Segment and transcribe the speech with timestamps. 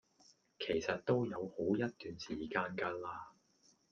[0.57, 3.19] 其實都有好一段時間架喇